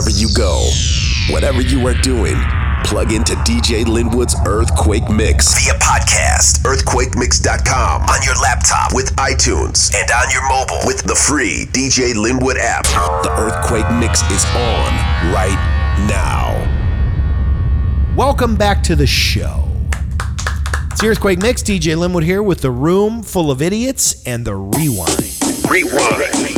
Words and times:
wherever 0.00 0.18
you 0.18 0.28
go. 0.34 0.70
Whatever 1.28 1.60
you 1.60 1.86
are 1.86 1.92
doing, 1.92 2.36
plug 2.84 3.12
into 3.12 3.34
DJ 3.44 3.84
Linwood's 3.84 4.34
Earthquake 4.46 5.10
Mix 5.10 5.52
via 5.62 5.78
podcast, 5.78 6.62
earthquakemix.com, 6.62 8.02
on 8.02 8.22
your 8.24 8.34
laptop 8.36 8.94
with 8.94 9.14
iTunes, 9.16 9.94
and 9.94 10.10
on 10.10 10.30
your 10.30 10.48
mobile 10.48 10.80
with 10.86 11.02
the 11.02 11.14
free 11.14 11.66
DJ 11.72 12.14
Linwood 12.14 12.56
app. 12.56 12.84
The 12.84 13.30
Earthquake 13.38 13.90
Mix 14.00 14.22
is 14.30 14.44
on 14.56 14.94
right 15.34 15.58
now. 16.08 16.56
Welcome 18.16 18.56
back 18.56 18.82
to 18.84 18.96
the 18.96 19.06
show. 19.06 19.68
It's 20.92 21.02
the 21.02 21.08
Earthquake 21.08 21.40
Mix. 21.40 21.62
DJ 21.62 21.94
Linwood 21.94 22.24
here 22.24 22.42
with 22.42 22.62
the 22.62 22.70
room 22.70 23.22
full 23.22 23.50
of 23.50 23.60
idiots 23.60 24.22
and 24.26 24.46
the 24.46 24.54
rewind. 24.54 25.36
Rewind. 25.70 26.49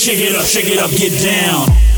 Shake 0.00 0.20
it 0.20 0.34
up, 0.34 0.46
shake 0.46 0.64
it 0.64 0.78
up, 0.78 0.90
get 0.92 1.12
down. 1.22 1.89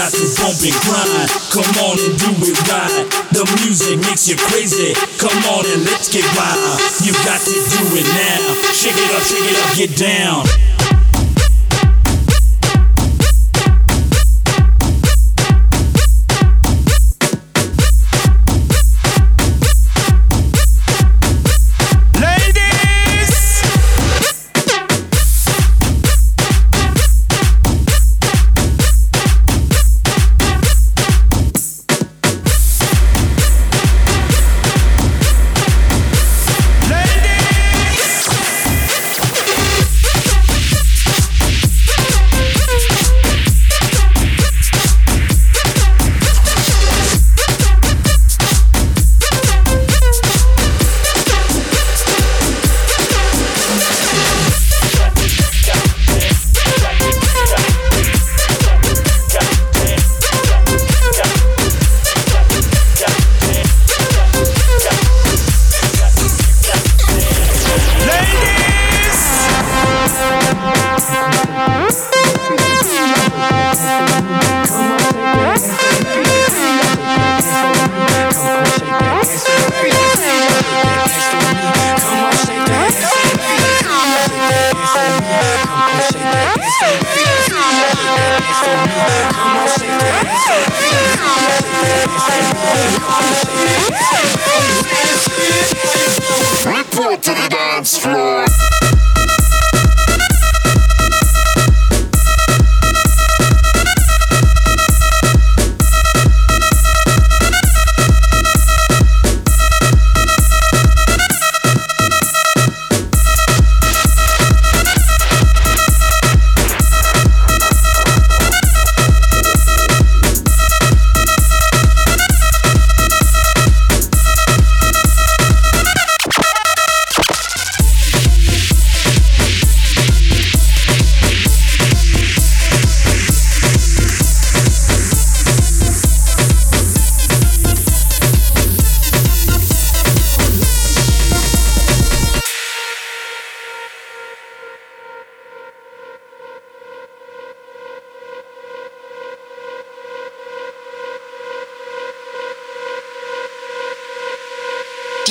Got 0.00 0.12
to 0.12 0.24
bump 0.40 0.56
and 0.64 0.72
grind, 0.88 1.28
come 1.52 1.72
on 1.84 1.96
and 2.00 2.16
do 2.16 2.32
it 2.48 2.56
right. 2.72 3.04
The 3.36 3.44
music 3.60 4.00
makes 4.00 4.26
you 4.28 4.36
crazy. 4.48 4.94
Come 5.20 5.36
on 5.52 5.66
and 5.68 5.84
let's 5.84 6.08
get 6.08 6.24
wild. 6.32 6.80
You 7.04 7.12
got 7.20 7.40
to 7.44 7.52
do 7.52 7.84
it 8.00 8.08
now. 8.08 8.72
Shake 8.72 8.96
it 8.96 9.12
up, 9.12 9.20
shake 9.20 9.44
it 9.44 9.60
up, 9.60 9.76
get 9.76 9.92
down. 10.00 10.99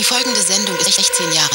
folgende 0.09 0.41
Sendung 0.41 0.75
ist 0.77 0.91
16 0.91 1.31
Jahre. 1.33 1.49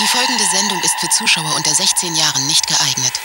Die 0.00 0.06
folgende 0.08 0.44
Sendung 0.50 0.82
ist 0.82 0.98
für 0.98 1.08
Zuschauer 1.10 1.54
unter 1.54 1.72
16 1.72 2.16
Jahren 2.16 2.44
nicht 2.48 2.66
geeignet. 2.66 3.17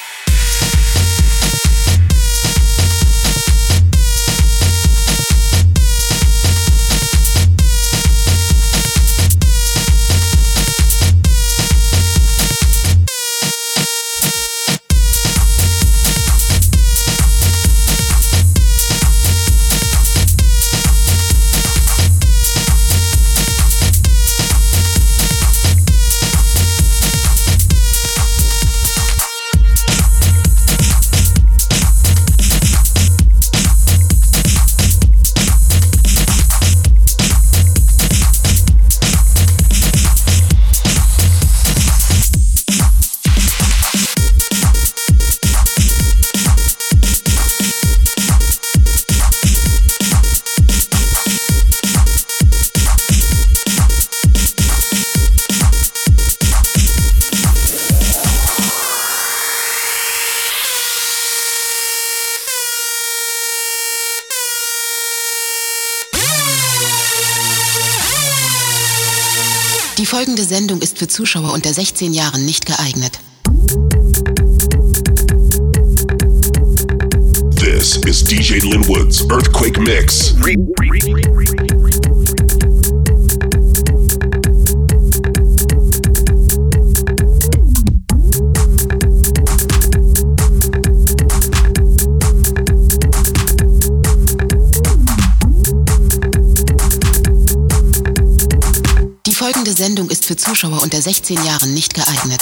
Folgende 70.24 70.46
Sendung 70.46 70.82
ist 70.82 71.00
für 71.00 71.10
Zuschauer 71.10 71.52
unter 71.52 71.74
16 71.74 72.14
Jahren 72.14 72.46
nicht 72.46 72.66
geeignet. 72.66 73.20
This 77.58 77.98
is 78.06 78.24
DJ 78.24 78.60
Linwood's 78.60 79.30
Earthquake 79.30 79.82
Mix. 79.82 80.34
Die 99.26 99.34
folgende 99.34 99.74
Sendung 99.74 100.10
ist 100.24 100.28
für 100.28 100.36
Zuschauer 100.38 100.82
unter 100.82 101.02
16 101.02 101.44
Jahren 101.44 101.74
nicht 101.74 101.94
geeignet. 101.94 102.40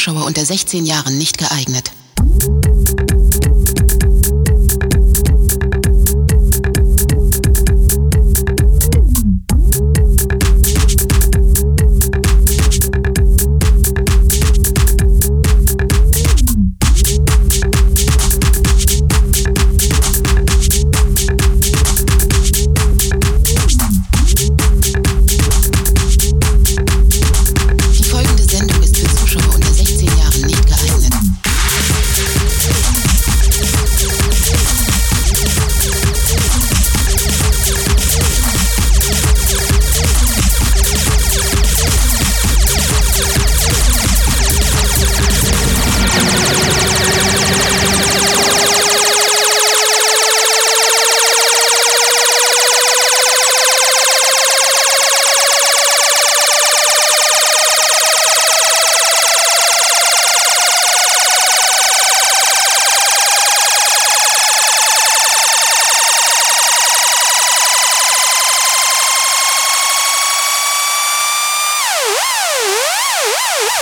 Zuschauer 0.00 0.24
unter 0.24 0.42
16 0.42 0.86
Jahren 0.86 1.18
nicht 1.18 1.36
geeignet. 1.36 1.69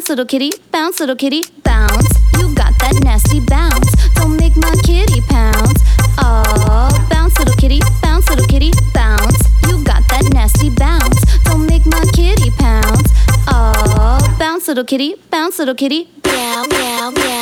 Bounce, 0.00 0.08
little 0.08 0.24
kitty, 0.24 0.50
bounce, 0.72 1.00
little 1.00 1.14
kitty, 1.14 1.42
bounce. 1.62 2.08
You 2.38 2.54
got 2.54 2.72
that 2.78 2.98
nasty 3.04 3.38
bounce. 3.38 3.92
Don't 4.14 4.34
make 4.40 4.56
my 4.56 4.74
kitty 4.82 5.20
pounce. 5.28 5.78
Oh, 6.16 7.06
bounce, 7.10 7.38
little 7.38 7.54
kitty, 7.56 7.80
bounce, 8.00 8.30
little 8.30 8.46
kitty, 8.46 8.70
bounce. 8.94 9.36
You 9.68 9.84
got 9.84 10.02
that 10.08 10.24
nasty 10.32 10.70
bounce. 10.70 11.20
Don't 11.44 11.66
make 11.66 11.84
my 11.84 12.02
kitty 12.14 12.50
pounce. 12.52 13.12
Oh, 13.46 14.36
bounce, 14.38 14.68
little 14.68 14.84
kitty, 14.84 15.16
bounce, 15.30 15.58
little 15.58 15.74
kitty, 15.74 16.08
meow, 16.24 16.64
meow, 16.70 17.10
meow. 17.10 17.39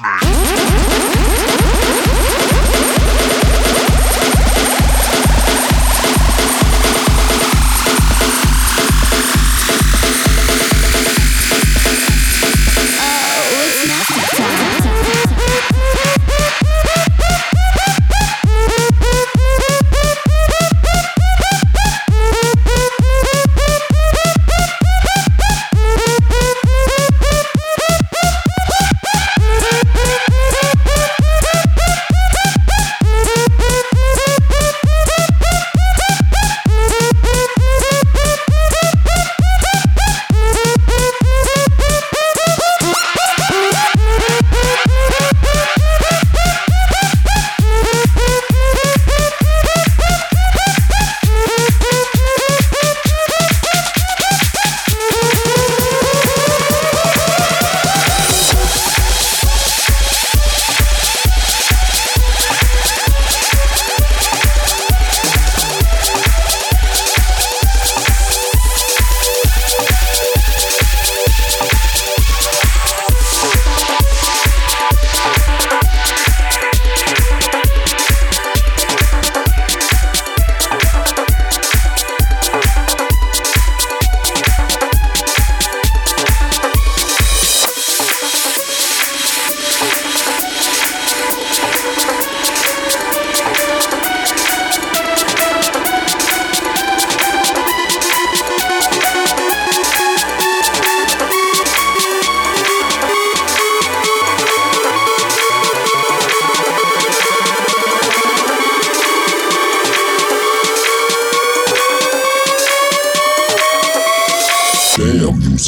Snake. 0.00 0.69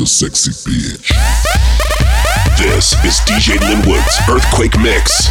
A 0.01 0.07
sexy 0.07 0.51
bitch. 0.51 1.09
This 2.57 2.93
is 3.05 3.21
DJ 3.27 3.59
Linwood's 3.59 4.19
Earthquake 4.29 4.79
Mix. 4.81 5.29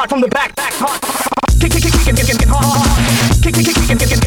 hard 0.00 0.08
from 0.08 0.20
the 0.22 0.28
back, 0.28 0.56
back 0.56 0.72
hard. 0.76 0.98
Kick, 1.60 1.72
kick, 1.72 1.82
kick, 1.82 1.92
kick, 1.92 2.16
kick, 2.16 2.16
kick, 2.16 2.38
kick, 2.40 2.40
kick, 2.40 2.56
kick, 3.42 3.52
kick, 3.52 3.64
kick, 3.66 3.76
kick, 3.76 3.84
kick, 3.84 3.98
kick, 4.00 4.08
kick, 4.08 4.19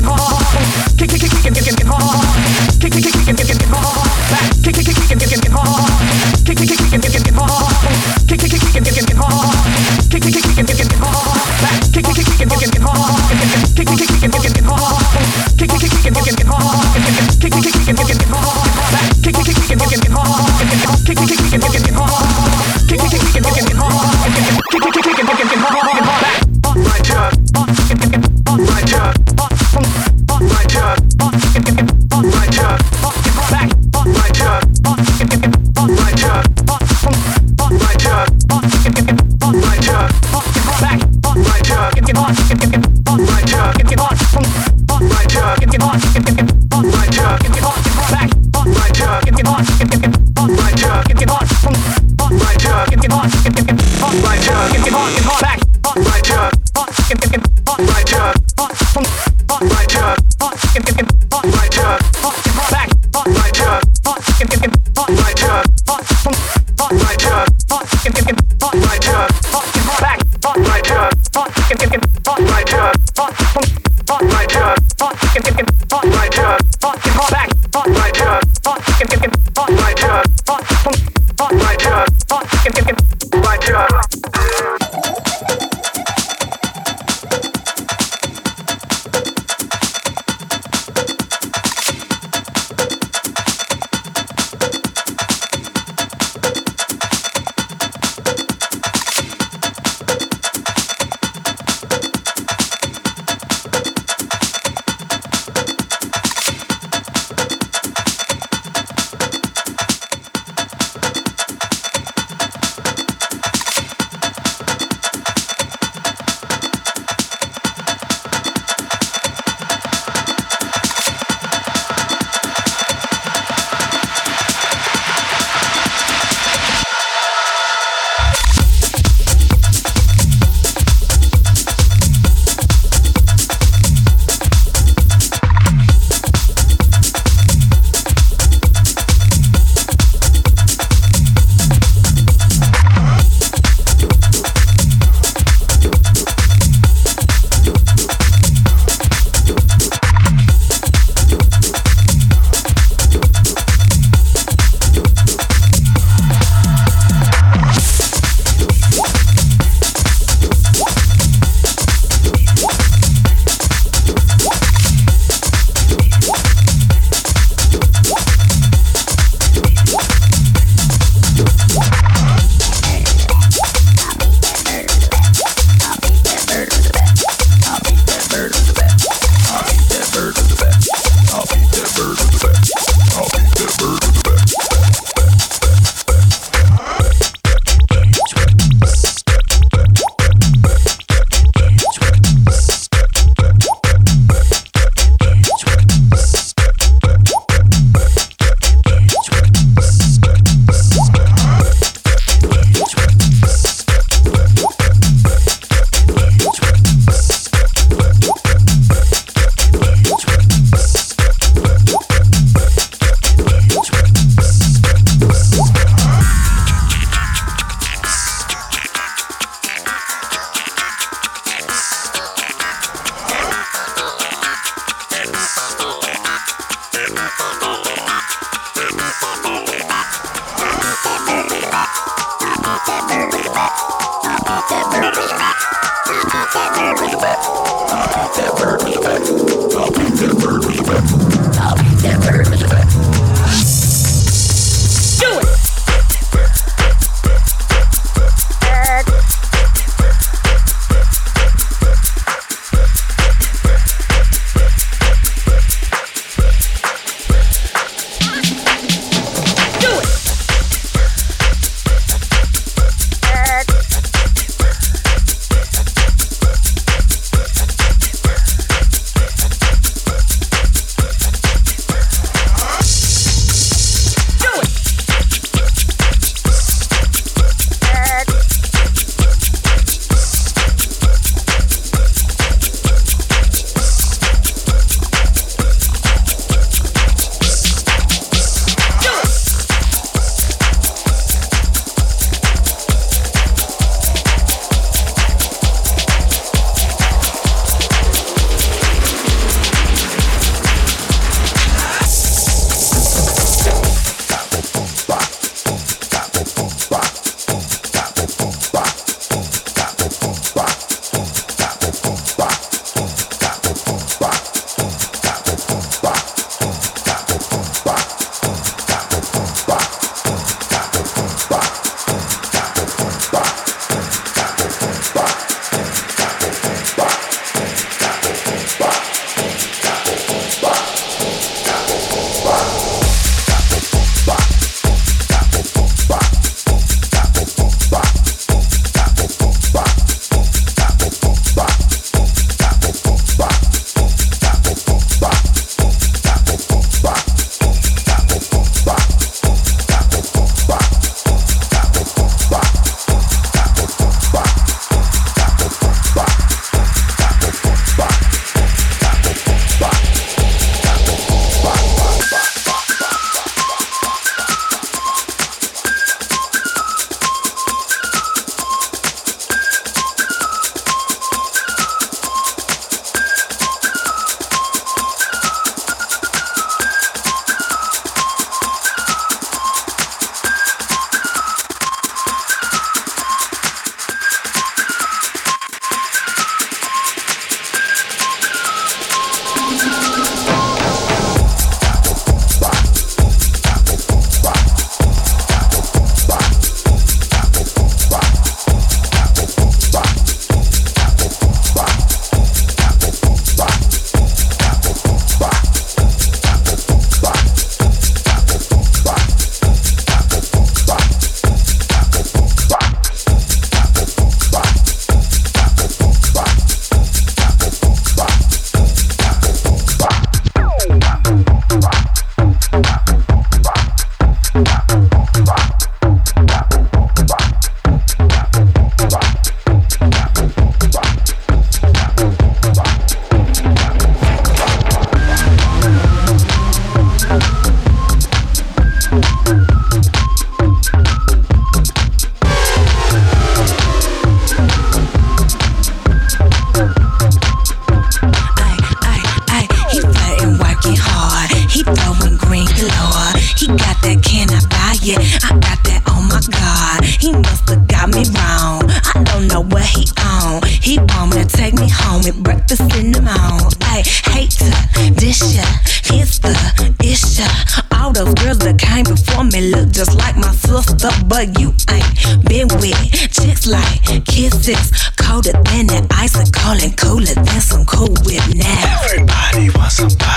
and 469.63 469.71
look 469.71 469.91
just 469.91 470.15
like 470.17 470.35
my 470.35 470.51
sister, 470.51 471.09
but 471.27 471.59
you 471.59 471.73
ain't 471.89 472.47
been 472.47 472.67
with 472.79 472.99
chicks 473.31 473.67
like 473.67 474.25
kisses. 474.25 474.91
Colder 475.17 475.53
than 475.63 475.89
an 475.91 476.07
icicle 476.11 476.77
and 476.83 476.95
cooler 476.97 477.33
than 477.33 477.61
some 477.61 477.85
cool 477.85 478.13
whip 478.25 478.43
now. 478.55 478.99
Everybody 479.03 479.69
wants 479.77 479.95
somebody. 479.95 480.32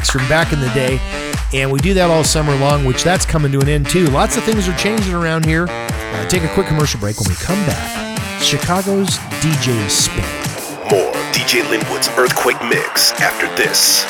tracks 0.00 0.10
from 0.10 0.26
back 0.28 0.52
in 0.52 0.60
the 0.60 0.68
day. 0.68 0.98
And 1.52 1.70
we 1.70 1.78
do 1.80 1.94
that 1.94 2.10
all 2.10 2.24
summer 2.24 2.54
long, 2.56 2.84
which 2.84 3.02
that's 3.02 3.24
coming 3.24 3.52
to 3.52 3.60
an 3.60 3.68
end 3.68 3.88
too. 3.88 4.06
Lots 4.06 4.36
of 4.36 4.44
things 4.44 4.68
are 4.68 4.76
changing 4.76 5.14
around 5.14 5.44
here. 5.44 5.66
Uh, 5.68 6.28
take 6.28 6.42
a 6.42 6.48
quick 6.54 6.66
commercial 6.66 7.00
break 7.00 7.18
when 7.20 7.28
we 7.28 7.36
come 7.36 7.58
back. 7.66 8.40
Chicago's 8.40 9.18
DJ 9.42 9.88
Spin. 9.90 10.24
More 10.90 11.12
DJ 11.32 11.68
Linwood's 11.70 12.08
Earthquake 12.16 12.60
Mix 12.62 13.12
after 13.20 13.46
this. 13.56 14.04